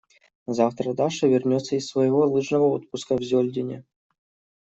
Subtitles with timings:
[0.47, 3.85] Завтра Даша вернется из своего лыжного отпуска в Зёльдене.